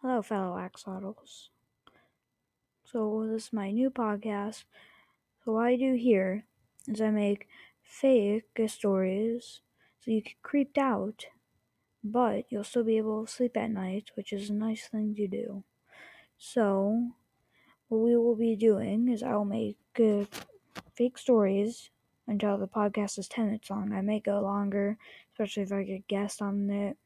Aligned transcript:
Hello, 0.00 0.22
fellow 0.22 0.56
axolotls. 0.56 1.48
So, 2.84 3.26
this 3.28 3.46
is 3.46 3.52
my 3.52 3.72
new 3.72 3.90
podcast. 3.90 4.62
So, 5.44 5.54
what 5.54 5.66
I 5.66 5.74
do 5.74 5.94
here 5.94 6.44
is 6.86 7.00
I 7.00 7.10
make 7.10 7.48
fake 7.82 8.44
stories 8.68 9.60
so 9.98 10.12
you 10.12 10.20
get 10.20 10.40
creeped 10.40 10.78
out, 10.78 11.26
but 12.04 12.44
you'll 12.48 12.62
still 12.62 12.84
be 12.84 12.96
able 12.96 13.26
to 13.26 13.32
sleep 13.32 13.56
at 13.56 13.72
night, 13.72 14.12
which 14.14 14.32
is 14.32 14.50
a 14.50 14.54
nice 14.54 14.86
thing 14.86 15.16
to 15.16 15.26
do. 15.26 15.64
So, 16.38 17.08
what 17.88 17.98
we 17.98 18.16
will 18.16 18.36
be 18.36 18.54
doing 18.54 19.08
is 19.08 19.24
I'll 19.24 19.44
make 19.44 19.78
uh, 19.98 20.26
fake 20.94 21.18
stories 21.18 21.90
until 22.28 22.56
the 22.56 22.68
podcast 22.68 23.18
is 23.18 23.26
10 23.26 23.46
minutes 23.46 23.68
long. 23.68 23.92
I 23.92 24.02
may 24.02 24.20
go 24.20 24.42
longer, 24.42 24.96
especially 25.32 25.64
if 25.64 25.72
I 25.72 25.82
get 25.82 26.06
guests 26.06 26.40
on 26.40 26.70
it 26.70 26.96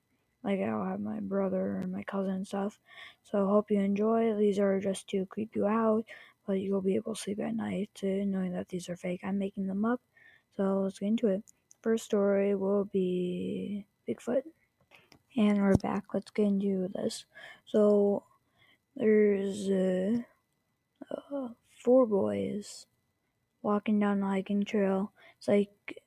like 0.45 0.61
I'll 0.61 0.85
have 0.85 1.01
my 1.01 1.21
brother 1.21 1.77
and 1.77 1.93
my 1.93 2.03
cousin 2.03 2.35
and 2.35 2.47
stuff. 2.47 2.79
So 3.23 3.47
hope 3.47 3.71
you 3.71 3.81
enjoy. 3.81 4.35
These 4.35 4.59
are 4.59 4.81
just 4.81 5.09
to 5.11 5.27
creep 5.27 5.55
you 5.55 5.67
out, 5.67 6.05
but 6.47 6.55
you'll 6.55 6.81
be 6.81 6.97
able 6.97 7.15
to 7.15 7.21
sleep 7.21 7.41
at 7.41 7.55
night 7.55 7.91
uh, 8.03 8.25
knowing 8.27 8.53
that 8.53 8.69
these 8.69 8.89
are 8.89 8.97
fake. 8.97 9.21
I'm 9.23 9.39
making 9.39 9.67
them 9.67 9.85
up. 9.85 10.01
So 10.57 10.81
let's 10.81 10.99
get 10.99 11.07
into 11.07 11.29
it. 11.29 11.45
First 11.81 12.05
story 12.05 12.55
will 12.55 12.85
be 12.85 13.87
Bigfoot. 14.09 14.43
And 15.37 15.59
we're 15.59 15.77
back. 15.77 16.05
Let's 16.13 16.31
get 16.31 16.47
into 16.47 16.89
this. 16.95 17.25
So 17.67 18.25
there's 18.97 19.69
uh, 19.69 20.19
uh, 21.11 21.49
four 21.83 22.07
boys 22.07 22.87
walking 23.63 23.99
down 23.99 24.21
the 24.21 24.27
hiking 24.27 24.65
trail. 24.65 25.13
It's 25.39 25.49
like 25.49 26.03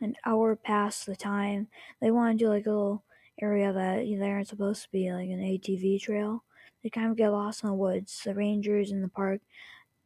an 0.00 0.16
hour 0.24 0.54
past 0.56 1.06
the 1.06 1.16
time. 1.16 1.68
They 2.00 2.10
want 2.10 2.38
to 2.38 2.44
do 2.44 2.50
like 2.50 2.66
a 2.66 2.70
little 2.70 3.04
area 3.40 3.72
that 3.72 4.04
they 4.04 4.30
aren't 4.30 4.48
supposed 4.48 4.82
to 4.82 4.90
be, 4.90 5.12
like 5.12 5.28
an 5.28 5.40
ATV 5.40 6.00
trail. 6.00 6.44
They 6.82 6.90
kind 6.90 7.10
of 7.10 7.16
get 7.16 7.30
lost 7.30 7.62
in 7.62 7.68
the 7.68 7.74
woods. 7.74 8.22
The 8.24 8.34
rangers 8.34 8.90
in 8.90 9.02
the 9.02 9.08
park 9.08 9.40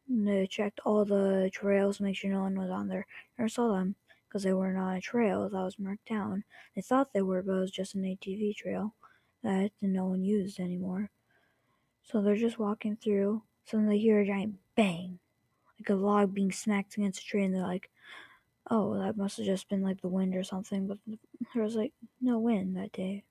they 0.07 0.47
checked 0.47 0.79
all 0.85 1.05
the 1.05 1.49
trails 1.53 1.99
make 1.99 2.15
sure 2.15 2.31
no 2.31 2.41
one 2.41 2.57
was 2.57 2.69
on 2.69 2.87
there. 2.87 3.07
Never 3.37 3.49
saw 3.49 3.73
them 3.73 3.95
because 4.27 4.43
they 4.43 4.53
weren't 4.53 4.77
on 4.77 4.95
a 4.95 5.01
trail 5.01 5.47
that 5.47 5.57
was 5.57 5.79
marked 5.79 6.07
down. 6.07 6.43
They 6.75 6.81
thought 6.81 7.13
they 7.13 7.21
were, 7.21 7.41
but 7.41 7.53
it 7.53 7.59
was 7.59 7.71
just 7.71 7.95
an 7.95 8.03
ATV 8.03 8.55
trail 8.55 8.93
that 9.43 9.71
no 9.81 10.05
one 10.05 10.23
used 10.23 10.59
anymore. 10.59 11.09
So 12.03 12.21
they're 12.21 12.35
just 12.35 12.59
walking 12.59 12.97
through. 12.97 13.43
Suddenly 13.65 13.95
they 13.97 14.01
hear 14.01 14.19
a 14.19 14.25
giant 14.27 14.55
bang, 14.75 15.19
like 15.79 15.89
a 15.89 15.95
log 15.95 16.33
being 16.33 16.51
smacked 16.51 16.97
against 16.97 17.21
a 17.21 17.25
tree, 17.25 17.45
and 17.45 17.55
they're 17.55 17.61
like, 17.61 17.89
oh, 18.69 18.97
that 18.99 19.17
must 19.17 19.37
have 19.37 19.45
just 19.45 19.69
been 19.69 19.81
like 19.81 20.01
the 20.01 20.07
wind 20.07 20.35
or 20.35 20.43
something, 20.43 20.87
but 20.87 20.99
there 21.53 21.63
was 21.63 21.75
like 21.75 21.93
no 22.21 22.39
wind 22.39 22.75
that 22.77 22.91
day. 22.91 23.23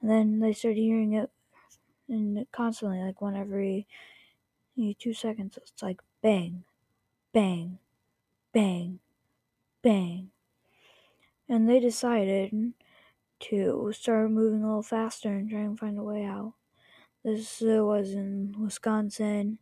And 0.00 0.10
then 0.10 0.40
they 0.40 0.52
started 0.52 0.80
hearing 0.80 1.12
it 1.14 1.30
and 2.08 2.50
constantly, 2.52 2.98
like 2.98 3.20
one 3.20 3.36
every 3.36 3.86
two 4.98 5.14
seconds, 5.14 5.56
it's 5.56 5.82
like 5.82 6.00
bang, 6.22 6.64
bang, 7.32 7.78
bang, 8.52 9.00
bang. 9.82 10.30
And 11.48 11.68
they 11.68 11.80
decided 11.80 12.74
to 13.40 13.92
start 13.92 14.30
moving 14.30 14.62
a 14.62 14.66
little 14.66 14.82
faster 14.82 15.30
and 15.30 15.50
try 15.50 15.60
and 15.60 15.78
find 15.78 15.98
a 15.98 16.02
way 16.02 16.24
out. 16.24 16.54
This 17.24 17.62
uh, 17.62 17.84
was 17.84 18.12
in 18.12 18.54
Wisconsin, 18.58 19.58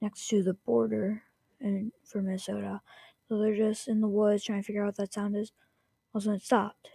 next 0.00 0.28
to 0.28 0.42
the 0.42 0.54
border 0.54 1.24
and 1.60 1.92
for 2.04 2.22
Minnesota. 2.22 2.82
So 3.32 3.38
they're 3.38 3.56
just 3.56 3.88
in 3.88 4.02
the 4.02 4.08
woods 4.08 4.44
trying 4.44 4.60
to 4.60 4.66
figure 4.66 4.82
out 4.82 4.88
what 4.88 4.96
that 4.96 5.14
sound 5.14 5.34
is. 5.36 5.52
All 6.12 6.18
of 6.18 6.22
a 6.22 6.24
sudden 6.24 6.36
it 6.36 6.42
stopped. 6.42 6.90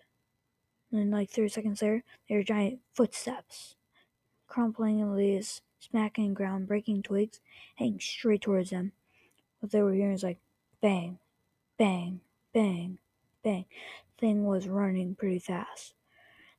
And 0.92 1.02
then 1.02 1.10
like 1.10 1.32
three 1.32 1.50
seconds 1.50 1.82
later, 1.82 2.04
there 2.30 2.38
were 2.38 2.44
giant 2.44 2.78
footsteps. 2.94 3.74
Crumpling 4.46 5.00
in 5.00 5.16
leaves, 5.16 5.64
smacking 5.80 6.36
ground, 6.36 6.68
breaking 6.68 7.02
twigs, 7.02 7.40
heading 7.74 8.00
straight 8.00 8.44
towards 8.44 8.70
them. 8.70 8.92
What 9.62 9.72
they 9.72 9.82
were 9.82 9.96
hearing 9.96 10.12
was 10.12 10.22
like 10.22 10.38
bang, 10.80 11.18
bang, 11.80 12.22
bang, 12.54 13.00
bang. 13.44 13.66
Thing 14.20 14.46
was 14.46 14.68
running 14.68 15.16
pretty 15.16 15.40
fast. 15.40 15.96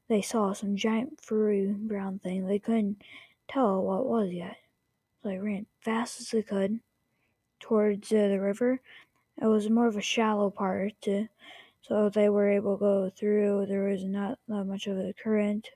They 0.08 0.22
saw 0.22 0.54
some 0.54 0.74
giant 0.74 1.20
furry 1.20 1.66
brown 1.66 2.19
thing. 2.19 2.48
They 2.48 2.58
couldn't 2.58 3.00
tell 3.47 3.80
what 3.82 4.00
it 4.00 4.06
was 4.06 4.32
yet. 4.32 4.56
So 5.22 5.28
they 5.28 5.38
ran 5.38 5.66
fast 5.82 6.20
as 6.20 6.30
they 6.30 6.42
could 6.42 6.80
towards 7.60 8.10
uh, 8.10 8.28
the 8.28 8.41
river. 8.41 8.80
It 9.41 9.47
was 9.47 9.71
more 9.71 9.87
of 9.87 9.97
a 9.97 10.03
shallow 10.03 10.50
part, 10.50 11.06
so 11.82 12.09
they 12.09 12.28
were 12.28 12.50
able 12.50 12.76
to 12.76 12.81
go 12.81 13.10
through. 13.10 13.66
There 13.66 13.84
was 13.84 14.04
not 14.04 14.38
that 14.49 14.65
much 14.65 14.87
of 14.88 14.99
a 14.99 15.12
current, 15.12 15.69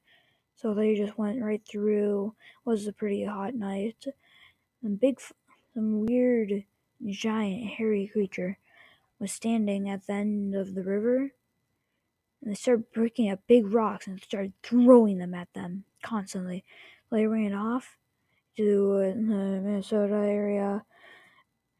so 0.56 0.74
they 0.74 0.96
just 0.96 1.16
went 1.16 1.42
right 1.42 1.62
through. 1.70 2.34
It 2.66 2.68
was 2.68 2.86
a 2.86 2.92
pretty 2.92 3.24
hot 3.24 3.54
night. 3.54 4.04
And 4.82 4.98
big, 4.98 5.20
some 5.74 6.06
weird, 6.06 6.64
giant, 7.06 7.70
hairy 7.70 8.08
creature 8.12 8.58
was 9.20 9.30
standing 9.30 9.88
at 9.88 10.06
the 10.06 10.14
end 10.14 10.56
of 10.56 10.74
the 10.74 10.82
river. 10.82 11.32
And 12.40 12.50
they 12.50 12.54
started 12.54 12.90
breaking 12.92 13.30
up 13.30 13.40
big 13.46 13.72
rocks 13.72 14.08
and 14.08 14.20
started 14.20 14.54
throwing 14.64 15.18
them 15.18 15.34
at 15.34 15.52
them 15.54 15.84
constantly. 16.02 16.64
They 17.12 17.26
ran 17.28 17.54
off 17.54 17.96
to 18.56 19.12
the 19.14 19.14
Minnesota 19.14 20.16
area 20.16 20.84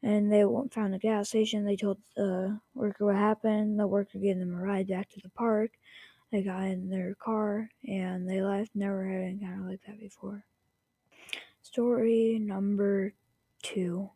and 0.03 0.31
they 0.31 0.43
found 0.71 0.93
a 0.93 0.99
gas 0.99 1.29
station. 1.29 1.65
They 1.65 1.75
told 1.77 1.97
the 2.15 2.59
worker 2.75 3.05
what 3.05 3.15
happened. 3.15 3.79
The 3.79 3.87
worker 3.87 4.19
gave 4.19 4.37
them 4.37 4.53
a 4.53 4.61
ride 4.61 4.87
back 4.87 5.09
to 5.11 5.21
the 5.21 5.29
park. 5.29 5.71
They 6.31 6.43
got 6.43 6.63
in 6.63 6.89
their 6.89 7.15
car 7.15 7.69
and 7.87 8.29
they 8.29 8.41
left. 8.41 8.71
Never 8.75 9.05
had 9.07 9.21
an 9.21 9.39
encounter 9.39 9.69
like 9.69 9.81
that 9.87 9.99
before. 9.99 10.43
Story 11.61 12.39
number 12.39 13.13
two. 13.61 14.09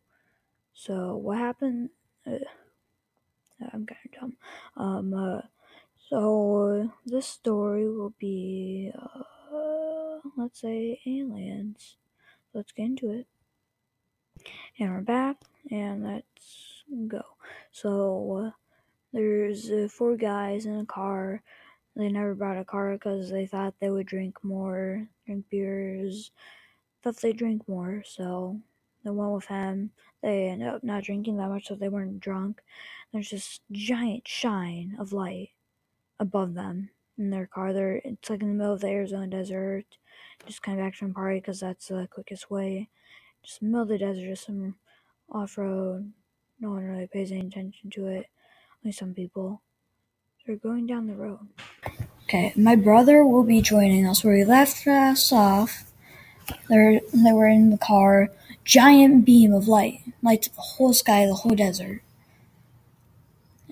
So 0.73 1.15
what 1.15 1.37
happened? 1.37 1.89
Uh, 2.25 2.39
I'm 3.73 3.85
kind 3.85 3.99
of 4.05 4.19
dumb. 4.19 4.37
Um. 4.75 5.13
Uh, 5.13 5.41
so 6.09 6.89
this 7.05 7.27
story 7.27 7.89
will 7.89 8.13
be, 8.17 8.91
uh, 8.97 10.19
let's 10.37 10.61
say, 10.61 11.01
aliens. 11.05 11.97
Let's 12.53 12.71
get 12.71 12.85
into 12.85 13.11
it. 13.11 13.27
And 14.79 14.91
we're 14.91 15.01
back, 15.01 15.37
and 15.71 16.03
let's 16.03 16.83
go. 17.07 17.23
So, 17.71 18.45
uh, 18.47 18.51
there's 19.13 19.71
uh, 19.71 19.87
four 19.89 20.15
guys 20.15 20.65
in 20.65 20.79
a 20.79 20.85
car. 20.85 21.41
They 21.95 22.09
never 22.09 22.35
brought 22.35 22.57
a 22.57 22.65
car 22.65 22.93
because 22.93 23.31
they 23.31 23.47
thought 23.47 23.73
they 23.79 23.89
would 23.89 24.05
drink 24.05 24.43
more, 24.43 25.07
drink 25.25 25.45
beers, 25.49 26.31
thought 27.03 27.17
they'd 27.17 27.37
drink 27.37 27.67
more, 27.67 28.03
so 28.05 28.59
they 29.03 29.09
went 29.09 29.31
with 29.31 29.45
him. 29.45 29.91
They 30.21 30.49
ended 30.49 30.67
up 30.67 30.83
not 30.83 31.03
drinking 31.03 31.37
that 31.37 31.49
much, 31.49 31.67
so 31.67 31.75
they 31.75 31.89
weren't 31.89 32.19
drunk. 32.19 32.61
There's 33.11 33.29
this 33.31 33.61
giant 33.71 34.27
shine 34.27 34.95
of 34.99 35.13
light 35.13 35.49
above 36.19 36.53
them 36.53 36.89
in 37.17 37.29
their 37.29 37.47
car. 37.47 37.73
They're 37.73 38.01
it's 38.03 38.29
like 38.29 38.41
in 38.41 38.49
the 38.49 38.53
middle 38.55 38.73
of 38.73 38.81
the 38.81 38.87
Arizona 38.89 39.27
desert, 39.27 39.85
just 40.45 40.61
kind 40.61 40.79
of 40.79 40.85
back 40.85 40.95
from 40.95 41.13
party 41.13 41.39
because 41.39 41.59
that's 41.59 41.87
the 41.87 42.07
quickest 42.11 42.51
way 42.51 42.89
of 43.73 43.87
the 43.87 43.97
desert, 43.97 44.27
just 44.27 44.45
some 44.45 44.75
off 45.31 45.57
road. 45.57 46.11
No 46.59 46.71
one 46.71 46.83
really 46.85 47.07
pays 47.07 47.31
any 47.31 47.47
attention 47.47 47.89
to 47.91 48.07
it. 48.07 48.27
Only 48.83 48.91
some 48.91 49.13
people. 49.13 49.61
They're 50.45 50.55
going 50.55 50.87
down 50.87 51.07
the 51.07 51.15
road. 51.15 51.39
Okay, 52.23 52.53
my 52.55 52.75
brother 52.75 53.25
will 53.25 53.43
be 53.43 53.61
joining 53.61 54.05
us 54.05 54.23
where 54.23 54.35
he 54.35 54.43
left 54.43 54.85
us 54.87 55.31
off. 55.31 55.91
They're, 56.69 57.01
they 57.13 57.31
were 57.33 57.47
in 57.47 57.69
the 57.69 57.77
car. 57.77 58.29
Giant 58.63 59.25
beam 59.25 59.53
of 59.53 59.67
light 59.67 60.01
lights 60.21 60.49
the 60.49 60.61
whole 60.61 60.93
sky, 60.93 61.25
the 61.25 61.35
whole 61.35 61.55
desert. 61.55 62.01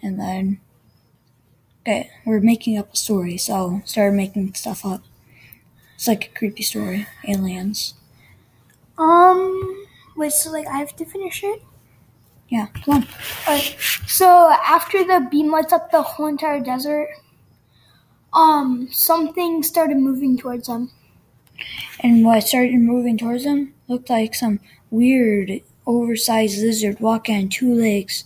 And 0.01 0.19
then, 0.19 0.59
okay, 1.81 2.11
we're 2.25 2.39
making 2.39 2.77
up 2.77 2.93
a 2.93 2.97
story, 2.97 3.37
so 3.37 3.81
started 3.85 4.15
making 4.15 4.53
stuff 4.53 4.85
up. 4.85 5.03
It's 5.95 6.07
like 6.07 6.27
a 6.27 6.37
creepy 6.37 6.63
story. 6.63 7.07
Aliens. 7.27 7.93
Um, 8.97 9.85
wait, 10.15 10.31
so 10.31 10.51
like 10.51 10.67
I 10.67 10.77
have 10.77 10.95
to 10.97 11.05
finish 11.05 11.43
it? 11.43 11.61
Yeah, 12.49 12.67
come 12.67 12.95
on. 12.95 13.07
Alright, 13.47 13.75
so 14.07 14.53
after 14.65 15.03
the 15.03 15.27
beam 15.29 15.51
lights 15.51 15.73
up 15.73 15.91
the 15.91 16.01
whole 16.01 16.27
entire 16.27 16.59
desert, 16.59 17.09
um, 18.33 18.87
something 18.91 19.63
started 19.63 19.97
moving 19.97 20.37
towards 20.37 20.67
them. 20.67 20.91
And 22.01 22.25
what 22.25 22.43
started 22.43 22.75
moving 22.79 23.17
towards 23.17 23.45
them 23.45 23.73
looked 23.87 24.09
like 24.09 24.35
some 24.35 24.59
weird, 24.91 25.61
oversized 25.87 26.61
lizard 26.61 26.99
walking 26.99 27.35
on 27.37 27.49
two 27.49 27.73
legs 27.73 28.25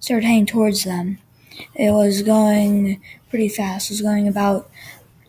started 0.00 0.26
heading 0.26 0.46
towards 0.46 0.84
them. 0.84 1.18
It 1.74 1.90
was 1.90 2.22
going 2.22 3.00
pretty 3.30 3.48
fast. 3.48 3.90
It 3.90 3.94
was 3.94 4.02
going 4.02 4.28
about 4.28 4.70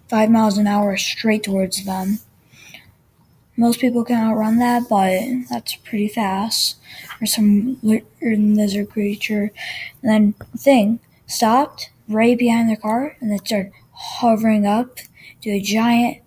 five 0.07 0.29
miles 0.29 0.57
an 0.57 0.67
hour 0.67 0.95
straight 0.97 1.43
towards 1.43 1.85
them. 1.85 2.19
Most 3.59 3.79
people 3.79 4.03
can 4.05 4.17
outrun 4.31 4.57
that, 4.59 4.83
but 4.89 5.21
that's 5.49 5.75
pretty 5.75 6.07
fast 6.07 6.77
for 7.19 7.25
some 7.27 7.77
lizard 7.83 8.89
creature. 8.89 9.51
And 10.01 10.09
then 10.11 10.35
the 10.51 10.57
thing 10.57 10.99
stopped 11.27 11.91
right 12.07 12.37
behind 12.37 12.69
their 12.69 12.77
car 12.77 13.17
and 13.19 13.31
then 13.31 13.45
started 13.45 13.73
hovering 13.91 14.65
up 14.65 14.99
to 15.41 15.51
a 15.51 15.61
giant 15.61 16.19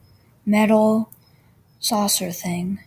metal 0.46 1.10
saucer 1.80 2.32
thing. 2.32 2.80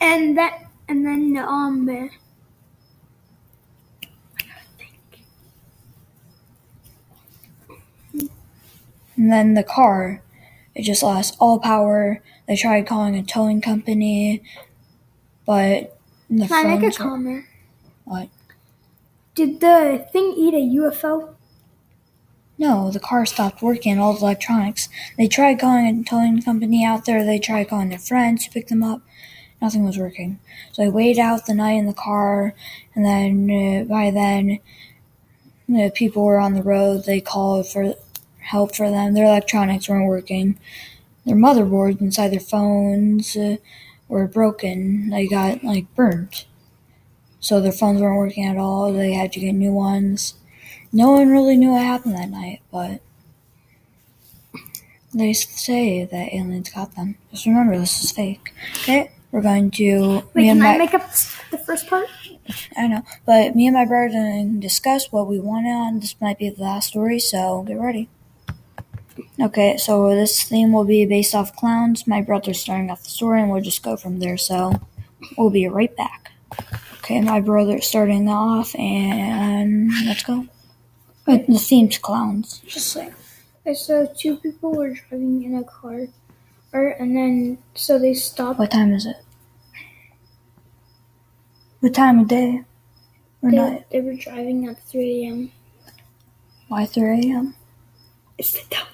And 0.00 0.36
that, 0.38 0.66
and 0.88 1.04
then 1.04 1.32
the 1.32 1.42
um, 1.44 1.86
And 9.16 9.30
then 9.32 9.54
the 9.54 9.64
car, 9.64 10.22
it 10.74 10.82
just 10.82 11.02
lost 11.02 11.36
all 11.40 11.58
power. 11.58 12.20
They 12.46 12.56
tried 12.56 12.86
calling 12.86 13.16
a 13.16 13.22
towing 13.22 13.60
company, 13.60 14.42
but 15.46 15.98
the 16.28 16.46
can 16.46 16.66
I 16.66 16.76
make 16.76 16.94
a 16.94 16.96
comment? 16.96 17.44
What? 18.04 18.28
Did 19.34 19.60
the 19.60 20.06
thing 20.12 20.34
eat 20.36 20.54
a 20.54 20.78
UFO? 20.78 21.34
No, 22.56 22.90
the 22.90 23.00
car 23.00 23.26
stopped 23.26 23.62
working, 23.62 23.98
all 23.98 24.14
the 24.14 24.20
electronics. 24.20 24.88
They 25.18 25.26
tried 25.26 25.58
calling 25.58 25.86
a 26.00 26.04
towing 26.04 26.40
company 26.42 26.84
out 26.84 27.04
there, 27.04 27.24
they 27.24 27.38
tried 27.38 27.68
calling 27.68 27.88
their 27.88 27.98
friends 27.98 28.44
to 28.44 28.50
pick 28.50 28.68
them 28.68 28.82
up. 28.82 29.02
Nothing 29.60 29.84
was 29.84 29.98
working. 29.98 30.38
So 30.72 30.84
I 30.84 30.88
waited 30.88 31.20
out 31.20 31.46
the 31.46 31.54
night 31.54 31.72
in 31.72 31.86
the 31.86 31.94
car, 31.94 32.54
and 32.94 33.04
then 33.04 33.50
uh, 33.50 33.84
by 33.84 34.10
then, 34.10 34.60
the 35.68 35.90
people 35.94 36.24
were 36.24 36.38
on 36.38 36.54
the 36.54 36.62
road. 36.62 37.04
They 37.04 37.20
called 37.20 37.68
for 37.68 37.94
help 38.44 38.74
for 38.76 38.90
them. 38.90 39.14
Their 39.14 39.26
electronics 39.26 39.88
weren't 39.88 40.08
working. 40.08 40.58
Their 41.24 41.36
motherboards 41.36 42.00
inside 42.00 42.28
their 42.28 42.40
phones 42.40 43.36
uh, 43.36 43.56
were 44.08 44.26
broken. 44.26 45.10
They 45.10 45.26
got 45.26 45.64
like 45.64 45.94
burnt. 45.94 46.46
So 47.40 47.60
their 47.60 47.72
phones 47.72 48.00
weren't 48.00 48.18
working 48.18 48.46
at 48.46 48.56
all. 48.56 48.92
They 48.92 49.12
had 49.12 49.32
to 49.32 49.40
get 49.40 49.52
new 49.52 49.72
ones. 49.72 50.34
No 50.92 51.12
one 51.12 51.28
really 51.28 51.56
knew 51.56 51.70
what 51.72 51.82
happened 51.82 52.14
that 52.14 52.30
night, 52.30 52.60
but 52.70 53.00
they 55.12 55.32
say 55.32 56.04
that 56.04 56.34
aliens 56.34 56.70
got 56.70 56.94
them. 56.96 57.16
Just 57.30 57.46
remember, 57.46 57.78
this 57.78 58.02
is 58.02 58.12
fake. 58.12 58.52
Okay, 58.82 59.10
we're 59.30 59.42
going 59.42 59.70
to 59.72 60.22
Wait, 60.34 60.42
me 60.42 60.48
and 60.48 60.62
I 60.62 60.72
my 60.72 60.78
make 60.78 60.94
up 60.94 61.08
the 61.50 61.58
first 61.58 61.86
part? 61.86 62.06
I 62.76 62.88
know, 62.88 63.02
but 63.24 63.54
me 63.54 63.66
and 63.66 63.74
my 63.74 63.86
brother 63.86 64.12
to 64.12 64.56
discuss 64.58 65.10
what 65.12 65.26
we 65.28 65.38
want 65.38 65.66
on. 65.66 66.00
This 66.00 66.14
might 66.20 66.38
be 66.38 66.50
the 66.50 66.62
last 66.62 66.88
story, 66.88 67.18
so 67.18 67.62
get 67.62 67.78
ready. 67.78 68.08
Okay, 69.40 69.76
so 69.76 70.10
this 70.14 70.42
theme 70.44 70.72
will 70.72 70.84
be 70.84 71.04
based 71.06 71.34
off 71.34 71.56
clowns. 71.56 72.06
My 72.06 72.22
brother's 72.22 72.60
starting 72.60 72.90
off 72.90 73.02
the 73.02 73.10
story, 73.10 73.40
and 73.42 73.50
we'll 73.50 73.60
just 73.60 73.82
go 73.82 73.96
from 73.96 74.20
there. 74.20 74.36
So 74.36 74.80
we'll 75.36 75.50
be 75.50 75.66
right 75.66 75.94
back. 75.96 76.30
Okay, 76.98 77.20
my 77.20 77.40
brother's 77.40 77.86
starting 77.86 78.28
off, 78.28 78.74
and 78.76 79.90
let's 80.06 80.22
go. 80.22 80.46
But 81.26 81.46
the 81.46 81.58
theme's 81.58 81.98
clowns. 81.98 82.60
Just 82.66 82.88
saying. 82.92 83.12
Okay, 83.66 83.74
so 83.74 84.06
two 84.16 84.36
people 84.36 84.72
were 84.72 84.90
driving 84.90 85.42
in 85.42 85.56
a 85.56 85.64
car, 85.64 86.06
or 86.72 86.88
and 86.90 87.16
then 87.16 87.58
so 87.74 87.98
they 87.98 88.14
stopped. 88.14 88.58
What 88.58 88.70
time 88.70 88.92
is 88.92 89.04
it? 89.04 89.16
What 91.80 91.92
time 91.92 92.20
of 92.20 92.28
day 92.28 92.62
or 93.42 93.50
They, 93.50 93.56
night? 93.56 93.86
they 93.90 94.00
were 94.00 94.14
driving 94.14 94.68
at 94.68 94.82
3 94.84 95.24
a.m. 95.26 95.52
Why 96.68 96.86
3 96.86 97.30
a.m.? 97.32 97.54
It's 98.38 98.52
the 98.52 98.62
devil's 98.70 98.88
hour. 98.88 98.93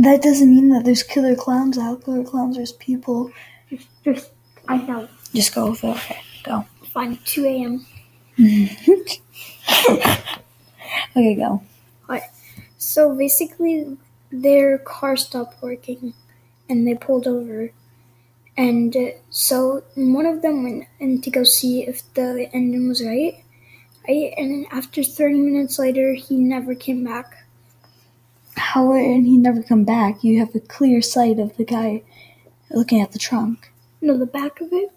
That 0.00 0.22
doesn't 0.22 0.48
mean 0.48 0.70
that 0.70 0.86
there's 0.86 1.02
killer 1.02 1.36
clowns 1.36 1.76
out. 1.76 2.06
Killer 2.06 2.24
clowns, 2.24 2.56
there's 2.56 2.72
people. 2.72 3.30
Just, 4.02 4.30
I 4.66 4.78
know. 4.78 5.06
Just 5.34 5.54
go 5.54 5.72
with 5.72 5.84
it. 5.84 5.94
Okay, 5.94 6.22
go. 6.42 6.64
Fine, 6.86 7.18
2 7.26 7.44
a.m. 7.44 7.86
okay, 11.14 11.34
go. 11.34 11.62
Alright. 12.08 12.22
So 12.78 13.14
basically, 13.14 13.98
their 14.32 14.78
car 14.78 15.18
stopped 15.18 15.62
working, 15.62 16.14
and 16.66 16.88
they 16.88 16.94
pulled 16.94 17.26
over. 17.26 17.70
And 18.56 18.96
uh, 18.96 19.10
so 19.28 19.82
one 19.96 20.24
of 20.24 20.40
them 20.40 20.62
went 20.62 20.84
in 20.98 21.20
to 21.20 21.30
go 21.30 21.44
see 21.44 21.82
if 21.86 22.10
the 22.14 22.48
engine 22.54 22.88
was 22.88 23.04
right. 23.04 23.44
Right, 24.08 24.32
and 24.38 24.50
then 24.50 24.66
after 24.72 25.04
30 25.04 25.40
minutes 25.40 25.78
later, 25.78 26.14
he 26.14 26.36
never 26.36 26.74
came 26.74 27.04
back. 27.04 27.39
How 28.70 28.92
and 28.92 29.26
he 29.26 29.36
never 29.36 29.64
come 29.64 29.82
back? 29.82 30.22
You 30.22 30.38
have 30.38 30.54
a 30.54 30.60
clear 30.60 31.02
sight 31.02 31.40
of 31.40 31.56
the 31.56 31.64
guy 31.64 32.04
looking 32.70 33.00
at 33.00 33.10
the 33.10 33.18
trunk. 33.18 33.72
No, 34.00 34.16
the 34.16 34.26
back 34.26 34.60
of 34.60 34.68
it. 34.72 34.90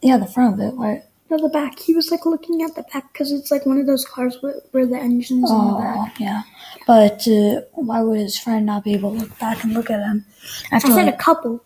Yeah, 0.00 0.16
the 0.16 0.26
front 0.26 0.54
of 0.54 0.60
it. 0.66 0.74
What? 0.74 1.10
No, 1.28 1.36
the 1.36 1.50
back. 1.50 1.78
He 1.78 1.94
was 1.94 2.10
like 2.10 2.24
looking 2.24 2.62
at 2.62 2.74
the 2.74 2.84
back 2.90 3.12
because 3.12 3.30
it's 3.30 3.50
like 3.50 3.66
one 3.66 3.76
of 3.76 3.86
those 3.86 4.06
cars 4.06 4.38
where, 4.40 4.86
the 4.86 4.96
engine's 4.96 5.50
on 5.50 5.66
the 5.66 5.74
Oh, 5.74 5.78
back. 5.78 6.18
yeah. 6.18 6.42
But 6.86 7.28
uh, 7.28 7.60
why 7.74 8.00
would 8.00 8.18
his 8.18 8.38
friend 8.38 8.64
not 8.64 8.82
be 8.84 8.94
able 8.94 9.12
to 9.12 9.18
look 9.18 9.38
back 9.38 9.62
and 9.62 9.74
look 9.74 9.90
at 9.90 10.00
him 10.00 10.24
after 10.70 10.88
I 10.88 10.94
said 10.94 11.04
like, 11.04 11.14
a 11.14 11.18
couple. 11.18 11.62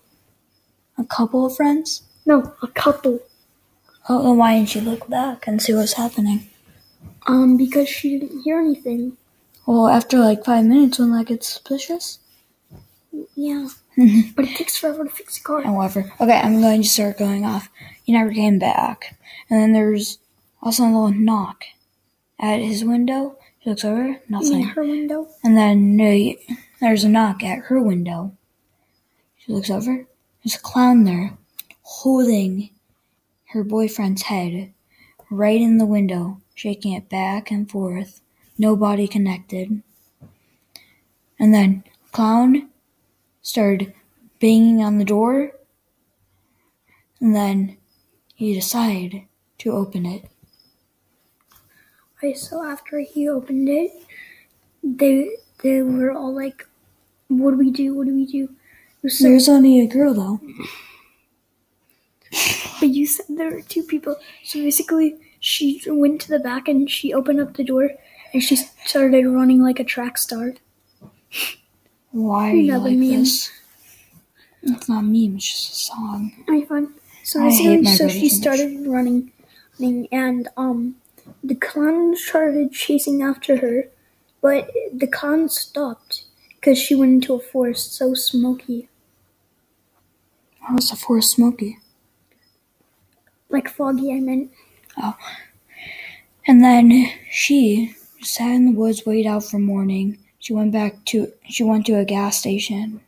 a 0.98 1.04
couple 1.04 1.46
of 1.46 1.54
friends? 1.54 2.02
No, 2.26 2.54
a 2.60 2.68
couple. 2.68 3.20
Oh, 4.08 4.32
why 4.32 4.56
didn't 4.56 4.70
she 4.70 4.80
look 4.80 5.08
back 5.08 5.46
and 5.46 5.62
see 5.62 5.74
what's 5.74 5.92
happening? 5.92 6.48
Um, 7.28 7.56
because 7.56 7.88
she 7.88 8.18
didn't 8.18 8.42
hear 8.42 8.58
anything. 8.58 9.16
Well, 9.66 9.88
after 9.88 10.18
like 10.18 10.44
five 10.44 10.64
minutes, 10.64 10.98
when 10.98 11.10
that 11.12 11.26
gets 11.26 11.48
suspicious. 11.48 12.20
Yeah, 13.34 13.68
but 14.36 14.44
it 14.44 14.56
takes 14.56 14.76
forever 14.76 15.04
to 15.04 15.10
fix 15.10 15.38
a 15.38 15.42
car. 15.42 15.62
However, 15.62 16.12
okay, 16.20 16.38
I'm 16.38 16.60
going 16.60 16.82
to 16.82 16.88
start 16.88 17.18
going 17.18 17.44
off. 17.44 17.68
He 18.04 18.12
never 18.12 18.32
came 18.32 18.58
back. 18.58 19.18
And 19.50 19.60
then 19.60 19.72
there's 19.72 20.18
also 20.62 20.84
a 20.84 20.86
little 20.86 21.10
knock 21.10 21.64
at 22.38 22.60
his 22.60 22.84
window. 22.84 23.36
He 23.58 23.70
looks 23.70 23.84
over, 23.84 24.20
nothing. 24.28 24.62
her 24.62 24.84
window? 24.84 25.28
And 25.42 25.56
then 25.56 26.00
uh, 26.00 26.54
there's 26.80 27.04
a 27.04 27.08
knock 27.08 27.42
at 27.42 27.64
her 27.64 27.82
window. 27.82 28.36
She 29.38 29.52
looks 29.52 29.70
over. 29.70 30.06
There's 30.44 30.54
a 30.54 30.60
clown 30.60 31.04
there 31.04 31.36
holding 31.82 32.70
her 33.46 33.64
boyfriend's 33.64 34.22
head 34.22 34.72
right 35.30 35.60
in 35.60 35.78
the 35.78 35.86
window, 35.86 36.40
shaking 36.54 36.92
it 36.92 37.08
back 37.08 37.50
and 37.50 37.68
forth. 37.70 38.20
No 38.58 38.76
body 38.76 39.06
connected. 39.06 39.82
And 41.38 41.52
then 41.52 41.84
clown 42.12 42.70
started 43.42 43.92
banging 44.40 44.82
on 44.82 44.98
the 44.98 45.04
door. 45.04 45.52
And 47.20 47.34
then 47.34 47.76
he 48.34 48.54
decided 48.54 49.22
to 49.58 49.72
open 49.72 50.06
it. 50.06 50.24
Okay, 52.18 52.34
so 52.34 52.64
after 52.64 53.00
he 53.00 53.28
opened 53.28 53.68
it, 53.68 53.90
they 54.82 55.36
they 55.62 55.82
were 55.82 56.12
all 56.12 56.34
like, 56.34 56.66
"What 57.28 57.52
do 57.52 57.56
we 57.58 57.70
do? 57.70 57.94
What 57.94 58.06
do 58.06 58.14
we 58.14 58.26
do?" 58.26 58.48
Said, 59.06 59.26
There's 59.30 59.48
only 59.48 59.80
a 59.80 59.86
girl 59.86 60.14
though. 60.14 60.40
but 62.80 62.88
you 62.88 63.06
said 63.06 63.26
there 63.28 63.50
were 63.50 63.62
two 63.62 63.82
people. 63.82 64.16
So 64.44 64.60
basically, 64.60 65.16
she 65.40 65.82
went 65.86 66.20
to 66.22 66.28
the 66.28 66.38
back 66.38 66.68
and 66.68 66.90
she 66.90 67.12
opened 67.12 67.40
up 67.40 67.54
the 67.54 67.64
door 67.64 67.90
and 68.32 68.42
she 68.42 68.56
started 68.56 69.26
running 69.26 69.62
like 69.62 69.80
a 69.80 69.84
track 69.84 70.18
star. 70.18 70.54
Why 72.10 72.50
are 72.50 72.54
you 72.54 72.72
Another 72.72 72.90
like 72.90 72.98
meme. 72.98 73.20
this? 73.20 73.50
It's 74.62 74.88
not 74.88 75.00
a 75.00 75.02
meme, 75.02 75.36
it's 75.36 75.46
just 75.46 75.72
a 75.72 75.76
song. 75.94 76.44
I 76.48 76.64
fun. 76.64 76.94
So 77.22 77.44
I 77.44 77.50
hate 77.50 77.82
my 77.84 77.90
so 77.90 78.08
she 78.08 78.28
started 78.28 78.86
running, 78.86 79.32
running, 79.78 80.08
and 80.12 80.48
um, 80.56 80.96
the 81.42 81.54
clown 81.56 82.16
started 82.16 82.72
chasing 82.72 83.22
after 83.22 83.56
her, 83.58 83.88
but 84.40 84.70
the 84.92 85.06
clown 85.06 85.48
stopped 85.48 86.24
because 86.54 86.78
she 86.78 86.94
went 86.94 87.12
into 87.14 87.34
a 87.34 87.40
forest 87.40 87.92
so 87.94 88.14
smoky, 88.14 88.88
Oh, 90.68 90.74
it's 90.76 90.90
the 90.90 90.96
forest 90.96 91.30
smoky. 91.30 91.78
like 93.50 93.68
foggy. 93.68 94.12
I 94.12 94.18
meant. 94.20 94.50
Oh. 94.96 95.14
And 96.48 96.62
then 96.62 97.08
she 97.30 97.94
sat 98.26 98.50
in 98.50 98.66
the 98.66 98.72
woods, 98.78 99.06
waited 99.06 99.28
out 99.28 99.44
for 99.44 99.58
morning. 99.58 100.18
She 100.38 100.52
went 100.52 100.72
back 100.72 101.04
to 101.06 101.32
she 101.48 101.64
went 101.64 101.86
to 101.86 101.98
a 101.98 102.04
gas 102.04 102.38
station. 102.38 103.00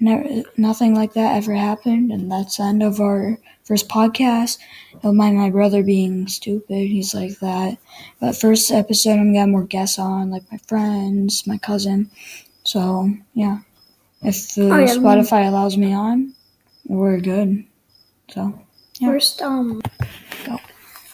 Never, 0.00 0.44
nothing 0.56 0.94
like 0.94 1.14
that 1.14 1.36
ever 1.36 1.54
happened, 1.54 2.12
and 2.12 2.30
that's 2.30 2.58
the 2.58 2.62
end 2.62 2.84
of 2.84 3.00
our 3.00 3.36
first 3.64 3.88
podcast. 3.88 4.58
Don't 5.02 5.16
mind 5.16 5.36
my 5.36 5.50
brother 5.50 5.82
being 5.82 6.28
stupid; 6.28 6.86
he's 6.86 7.14
like 7.14 7.40
that. 7.40 7.78
But 8.20 8.36
first 8.36 8.70
episode, 8.70 9.14
I'm 9.18 9.28
gonna 9.32 9.40
have 9.40 9.48
more 9.48 9.64
guests 9.64 9.98
on, 9.98 10.30
like 10.30 10.44
my 10.52 10.58
friends, 10.68 11.48
my 11.48 11.58
cousin. 11.58 12.10
So 12.62 13.10
yeah, 13.34 13.58
if 14.22 14.56
uh, 14.56 14.62
Oh, 14.62 14.78
yeah, 14.78 14.94
we- 14.94 15.00
Spotify 15.00 15.48
allows 15.48 15.76
me 15.76 15.92
on, 15.92 16.32
we're 16.86 17.18
good. 17.18 17.64
So 18.30 18.54
Yeah. 19.00 19.08
First, 19.08 19.42
um, 19.42 19.82
Go. 20.44 20.58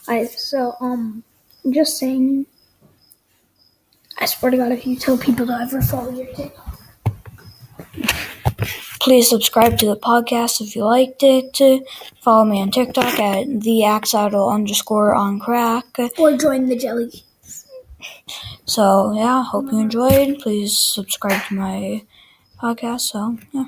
I 0.09 0.25
so 0.27 0.75
um, 0.81 1.25
just 1.71 1.97
saying. 1.97 2.45
I 4.19 4.27
swear 4.27 4.51
to 4.51 4.57
God, 4.57 4.73
if 4.73 4.87
you 4.87 4.97
tell 4.97 5.19
people 5.19 5.47
to 5.47 5.53
ever 5.53 5.83
follow 5.83 6.11
your 6.11 6.27
TikTok, 6.35 6.65
Please 9.01 9.29
subscribe 9.29 9.77
to 9.79 9.85
the 9.87 9.97
podcast 9.97 10.63
if 10.63 10.75
you 10.75 10.83
liked 10.85 11.23
it. 11.23 11.61
Follow 12.23 12.47
me 12.47 12.63
on 12.63 12.71
TikTok 12.71 13.19
at 13.21 13.61
the 13.61 13.85
axidle 13.85 14.49
underscore 14.49 15.15
on 15.15 15.39
crack. 15.39 15.85
or 16.17 16.35
join 16.39 16.69
the 16.69 16.77
jelly. 16.77 17.11
So 18.65 19.13
yeah, 19.13 19.45
hope 19.45 19.71
you 19.71 19.79
enjoyed. 19.79 20.39
Please 20.39 20.79
subscribe 20.79 21.43
to 21.49 21.55
my 21.55 22.03
podcast. 22.59 23.01
So 23.01 23.37
yeah. 23.53 23.67